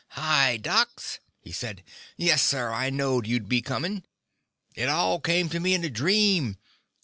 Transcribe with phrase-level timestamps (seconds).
[0.17, 1.83] "Hi, docs," he said.
[2.17, 4.03] "Yes, sir, I knowed you'd be coming.
[4.73, 6.57] It all came to me in a dream.